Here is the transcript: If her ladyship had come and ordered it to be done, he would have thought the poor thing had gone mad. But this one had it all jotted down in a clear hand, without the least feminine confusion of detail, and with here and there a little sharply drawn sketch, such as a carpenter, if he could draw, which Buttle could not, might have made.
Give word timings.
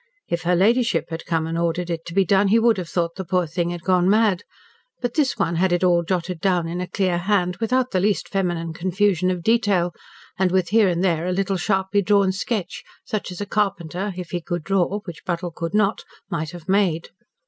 If 0.27 0.41
her 0.41 0.55
ladyship 0.55 1.11
had 1.11 1.27
come 1.27 1.45
and 1.45 1.59
ordered 1.59 1.91
it 1.91 2.07
to 2.07 2.15
be 2.15 2.25
done, 2.25 2.47
he 2.47 2.57
would 2.57 2.79
have 2.79 2.89
thought 2.89 3.13
the 3.17 3.23
poor 3.23 3.45
thing 3.45 3.69
had 3.69 3.83
gone 3.83 4.09
mad. 4.09 4.41
But 4.99 5.13
this 5.13 5.37
one 5.37 5.57
had 5.57 5.71
it 5.71 5.83
all 5.83 6.01
jotted 6.01 6.39
down 6.41 6.67
in 6.67 6.81
a 6.81 6.87
clear 6.87 7.19
hand, 7.19 7.57
without 7.57 7.91
the 7.91 7.99
least 7.99 8.27
feminine 8.27 8.73
confusion 8.73 9.29
of 9.29 9.43
detail, 9.43 9.93
and 10.39 10.51
with 10.51 10.69
here 10.69 10.87
and 10.87 11.03
there 11.03 11.27
a 11.27 11.31
little 11.31 11.55
sharply 11.57 12.01
drawn 12.01 12.31
sketch, 12.31 12.83
such 13.05 13.31
as 13.31 13.41
a 13.41 13.45
carpenter, 13.45 14.11
if 14.17 14.31
he 14.31 14.41
could 14.41 14.63
draw, 14.63 15.01
which 15.01 15.23
Buttle 15.23 15.51
could 15.51 15.75
not, 15.75 16.03
might 16.31 16.49
have 16.49 16.67
made. 16.67 17.09